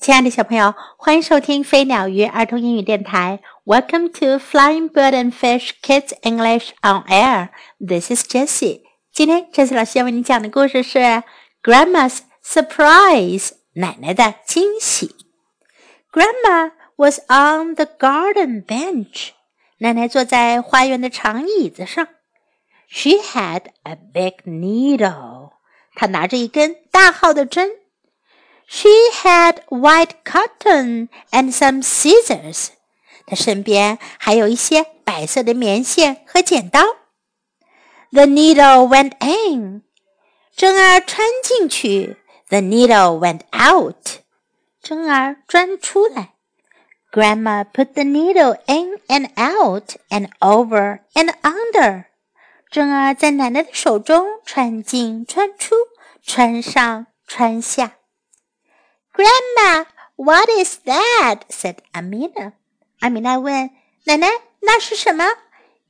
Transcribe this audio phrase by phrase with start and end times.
[0.00, 3.40] 亲爱的小朋友，欢迎收听飞鸟鱼儿童英语电台。
[3.64, 7.48] Welcome to Flying Bird and Fish Kids English on Air.
[7.84, 8.82] This is Jessie.
[9.12, 11.24] 今天 Jessie 老师要为你讲的故事是
[11.62, 15.16] Grandma's Surprise，奶奶的惊喜。
[16.12, 19.30] Grandma was on the garden bench.
[19.78, 22.06] 奶奶坐在花园的长椅子上。
[22.88, 25.50] She had a big needle.
[25.94, 27.70] 她拿着一根大号的针。
[28.67, 28.89] she
[29.23, 32.69] had white cotton and some scissors.
[33.25, 36.81] 她身边还有一些白色的棉线和剪刀。
[38.11, 39.83] The needle went in.
[40.55, 42.17] 针儿穿进去。
[42.49, 44.21] The needle went out.
[44.81, 46.33] 针儿钻出来。
[47.11, 52.05] Grandma put the needle in and out and over and under.
[52.69, 55.75] 针儿在奶奶的手中穿进穿出，
[56.23, 57.93] 穿上穿下。
[59.17, 61.41] Grandma, what is that?
[61.49, 62.53] said Amina.
[63.01, 63.69] Amina 问
[64.05, 64.29] 奶奶：“
[64.61, 65.25] 那是什么？”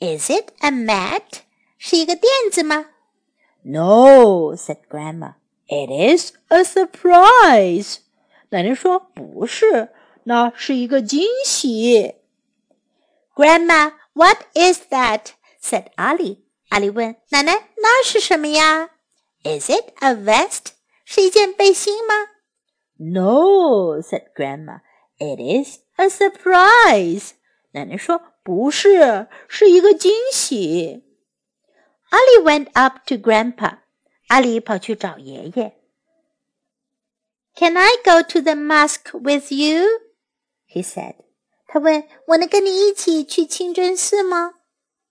[0.00, 1.40] Is it a mat?
[1.78, 2.86] 是一个垫子吗？
[3.62, 5.34] No, said Grandma.
[5.68, 7.98] It is a surprise.
[8.50, 9.90] 奶奶说：“不是，
[10.24, 12.14] 那是一个惊喜。”
[13.36, 15.32] Grandma, what is that?
[15.62, 16.38] said Ali.
[16.70, 18.90] 阿里问奶奶：“那是什么呀？”
[19.44, 20.72] Is it a vest?
[21.04, 22.14] 是一件背心吗
[22.98, 24.78] ？no, said Grandma.
[25.18, 27.32] It is a surprise.
[27.72, 31.04] 奶奶说：“不是，是一个惊喜。”
[32.10, 33.78] Ali went up to Grandpa.
[34.28, 35.76] 阿里跑去找爷爷。
[37.54, 39.84] Can I go to the mosque with you?
[40.68, 41.16] He said.
[41.66, 44.54] 他问：“我能跟你一起去清真寺吗？”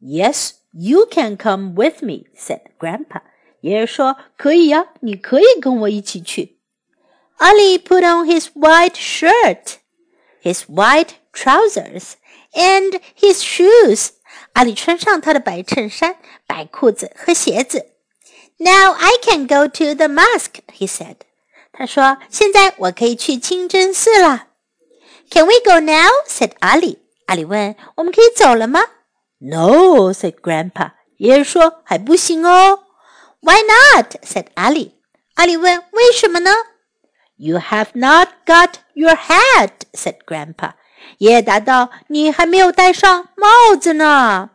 [0.00, 3.22] Yes, you can come with me, said Grandpa.
[3.60, 6.55] 爷爷说：“可以呀，你可以跟我一起去。””
[7.39, 9.77] Ali put on his white shirt,
[10.41, 12.15] his white trousers,
[12.53, 14.11] and his shoes.
[14.53, 16.15] 阿里穿上他的白衬衫、
[16.47, 17.91] 白裤子和鞋子。
[18.57, 21.17] Now I can go to the mosque, he said.
[21.71, 24.47] 他说：“现在我可以去清真寺了。”
[25.29, 26.09] Can we go now?
[26.27, 26.97] said Ali.
[27.27, 28.79] 阿里问：“我们可以走了吗
[29.39, 30.93] ？”No, said Grandpa.
[31.17, 32.79] 爷爷说：“还不行哦。
[33.41, 34.15] ”Why not?
[34.23, 34.93] said Ali.
[35.35, 36.51] 阿里问：“为什么呢？”
[37.36, 40.74] You have not got your hat," said Grandpa.
[41.18, 44.50] 爷爷答道：“你还没有戴上帽子呢。”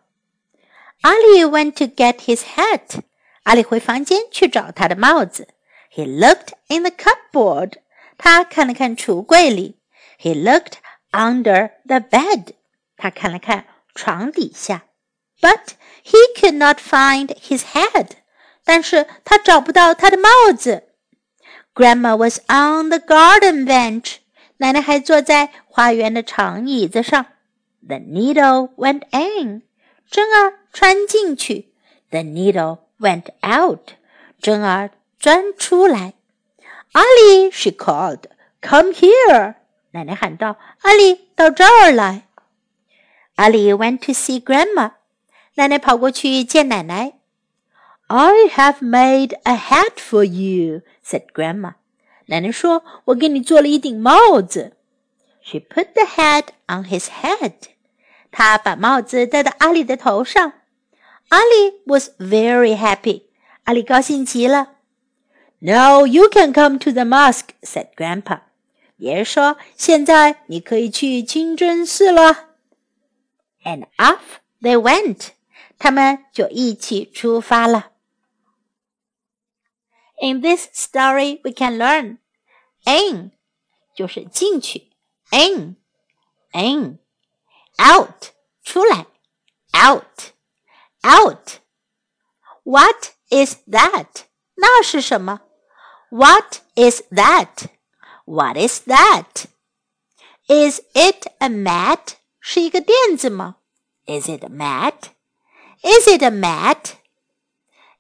[1.01, 3.01] Ali went to get his hat.
[3.43, 5.47] 阿里回房间去找他的帽子。
[5.93, 7.73] He looked in the cupboard.
[8.17, 9.79] 他看了看橱柜里。
[10.19, 10.73] He looked
[11.11, 12.53] under the bed.
[12.97, 14.83] 他看了看床底下。
[15.39, 18.11] But he could not find his hat.
[18.65, 20.89] 但是他找不到他的帽子。
[21.74, 24.16] Grandma was on the garden bench.
[24.58, 27.26] 奶奶还坐在花园的长椅子上。
[27.86, 29.62] The needle went in.
[30.10, 31.72] 针儿穿进去。
[32.10, 33.94] The needle went out.
[34.40, 36.14] 针儿钻出来。
[36.92, 38.24] Ali, she called,
[38.60, 39.54] "Come here!"
[39.92, 42.28] 奶奶喊道：“阿里，到这儿来。”
[43.36, 44.92] Ali went to see Grandma.
[45.54, 47.14] 奶奶跑过去见奶奶。
[48.11, 51.73] I have made a hat for you," said Grandma.
[52.27, 54.77] 奶奶说：“我给你做了一顶帽子。”
[55.43, 57.53] She put the hat on his head.
[58.31, 60.53] 她把帽子戴到阿里的头上。
[61.29, 63.23] Ali was very happy.
[63.63, 64.75] 阿里高兴极了。
[65.59, 68.41] Now you can come to the mosque," said Grandpa.
[68.97, 72.45] 爷爷说：“现在你可以去清真寺了。”
[73.63, 75.29] And off they went.
[75.77, 77.90] 他们就一起出发了。
[80.21, 82.17] In this story, we can learn
[82.85, 83.31] in
[83.95, 84.91] 就是进去，
[85.31, 85.75] in
[86.53, 86.99] in
[87.77, 88.31] out
[88.63, 89.05] 出来，
[89.73, 90.31] out
[91.03, 94.23] out。What is that？
[94.55, 95.41] 那是什么？
[96.09, 97.67] What is that?
[98.25, 99.45] What is that?
[100.47, 102.15] Is it a mat?
[102.39, 103.57] 是一个垫子吗？
[104.05, 105.09] Is it a mat?
[105.83, 106.93] Is it a mat?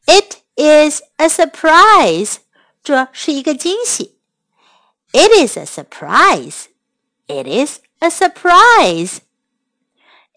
[0.05, 2.37] It is a surprise.
[2.83, 4.17] 这是一个惊喜。
[5.11, 6.65] It is a surprise.
[7.27, 9.19] It is a surprise.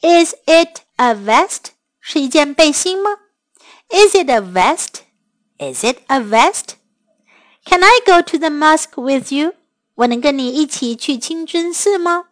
[0.02, 1.72] Is it a vest?
[2.00, 3.18] 是一件背心吗？
[3.88, 5.02] Is it a vest?
[5.58, 6.76] Is it a vest?
[7.64, 9.54] Can I go to the mosque with you?
[9.96, 12.28] 我能跟你一起去清真寺吗？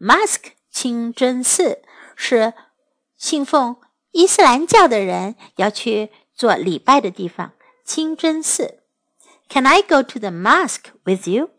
[0.00, 1.82] Mosque 清真寺
[2.16, 2.54] 是
[3.16, 3.76] 信奉
[4.12, 6.10] 伊斯兰教的人要去
[6.42, 7.52] 做礼拜的地方，
[7.84, 8.80] 清真寺。
[9.48, 11.50] Can I go to the mosque with you?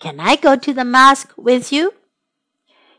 [0.00, 1.92] Can I go to the mosque with you?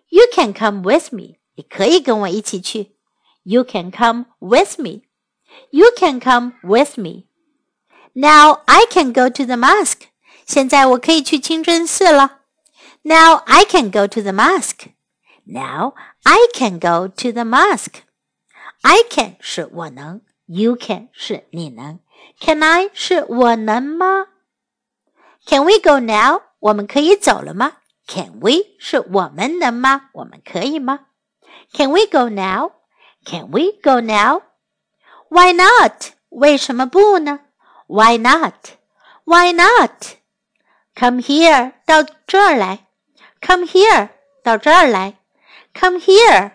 [0.09, 1.37] You can come with me.
[1.55, 2.95] 你可以跟我一起去。
[3.43, 5.01] You can come with me.
[5.71, 7.25] You can come with me.
[8.13, 10.07] Now I can go to the mosque.
[10.45, 12.41] 现在我可以去清真寺了。
[13.01, 14.91] Now I can go to the mosque.
[15.45, 15.93] Now
[16.23, 18.01] I can go to the mosque.
[18.81, 21.99] I can 是我能 ，You can 是你能，
[22.39, 24.27] Can I 是我能吗？
[25.45, 26.41] Can we go now？
[26.59, 27.77] 我们可以走了吗？
[28.07, 30.09] Can we 是我们能吗？
[30.13, 31.07] 我们可以吗？
[31.73, 36.13] Can we go now？Can we go now？Why not？
[36.29, 37.39] 为什么不呢？
[37.87, 42.87] Why not？Why not？Come here，到这儿来。
[43.41, 44.09] Come here，
[44.43, 45.17] 到这儿来。
[45.73, 46.51] Come here.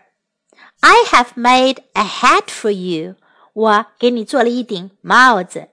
[0.80, 3.14] I have made a hat for you.
[3.58, 5.68] 我给你做了一顶帽子。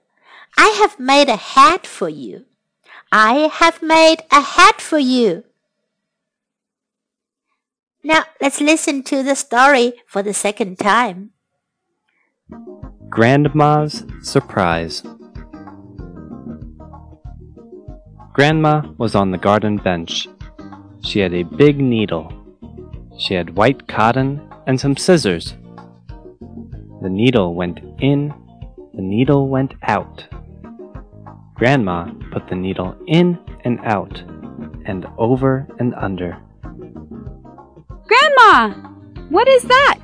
[0.54, 2.44] I have made a hat for you.
[3.10, 5.44] I have made a hat for you.
[8.02, 11.30] Now let's listen to the story for the second time.
[13.08, 15.02] Grandma's Surprise
[18.32, 20.26] Grandma was on the garden bench.
[21.04, 22.32] She had a big needle.
[23.18, 25.54] She had white cotton and some scissors.
[27.01, 28.33] the needle went in,
[28.93, 30.25] the needle went out.
[31.55, 34.19] Grandma put the needle in and out,
[34.85, 36.37] and over and under.
[38.07, 38.73] Grandma,
[39.29, 39.99] what is that?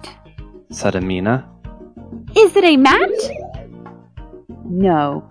[0.72, 1.48] said Amina.
[2.36, 3.10] Is it a mat?
[4.66, 5.24] No,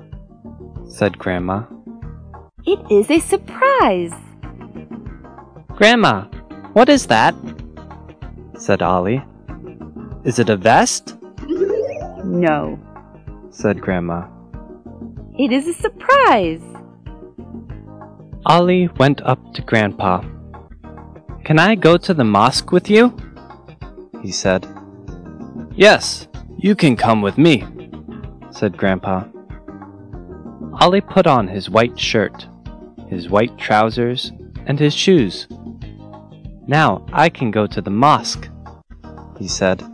[0.88, 1.64] said Grandma.
[2.64, 4.12] it is a surprise.
[5.69, 6.25] Grandma,
[6.75, 7.35] what is that?
[8.56, 9.23] said Ali.
[10.25, 11.17] Is it a vest?
[12.32, 12.79] No,
[13.50, 14.26] said Grandma.
[15.38, 16.62] it is a surprise.
[18.46, 20.23] Ali went up to Grandpa.
[21.44, 23.14] Can I go to the mosque with you?
[24.23, 24.67] He said.
[25.75, 26.26] Yes,
[26.56, 27.67] you can come with me,
[28.50, 29.25] said Grandpa.
[30.81, 32.46] Ali put on his white shirt,
[33.11, 34.32] his white trousers,
[34.64, 35.46] and his shoes.
[36.67, 38.49] Now I can go to the mosque,
[39.38, 39.85] he said.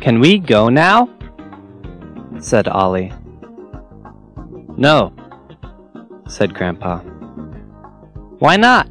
[0.00, 1.08] Can we go now?
[2.38, 3.12] said Ali.
[4.76, 5.12] No,
[6.28, 7.00] said Grandpa.
[8.38, 8.88] Why not?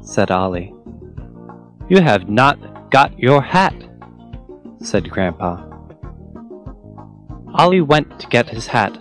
[0.00, 0.72] said Ali.
[1.88, 3.74] You have not got your hat,
[4.78, 5.62] said Grandpa.
[7.52, 8.96] Ali went to get his hat.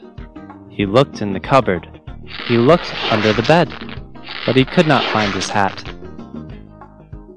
[0.69, 1.87] He looked in the cupboard.
[2.47, 3.69] He looked under the bed,
[4.45, 5.81] but he could not find his hat.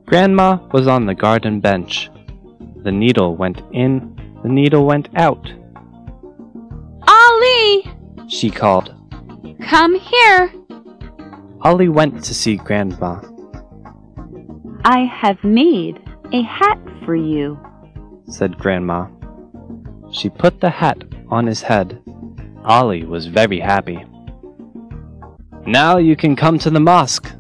[0.05, 2.11] Grandma was on the garden bench.
[2.87, 5.45] The needle went in, the needle went out.
[7.09, 7.85] Ali,
[8.29, 8.95] She called.
[9.61, 10.53] come here.
[11.63, 13.23] Ali went to see Grandma.
[14.85, 15.99] I have made
[16.33, 17.59] a hat for you.
[18.29, 19.09] said Grandma.
[20.13, 22.01] She put the hat on his head.
[22.65, 24.05] Ali was very happy.
[25.67, 27.33] Now you can come to the mosque,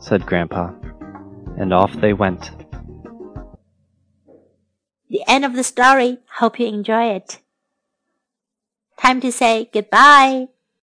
[0.00, 0.70] said Grandpa,
[1.58, 2.52] and off they went.
[5.08, 6.18] The end of the story.
[6.38, 7.40] Hope you enjoy it.
[8.98, 10.48] Time to say goodbye.